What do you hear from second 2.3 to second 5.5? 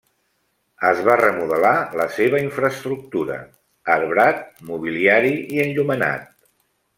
infraestructura: arbrat, mobiliari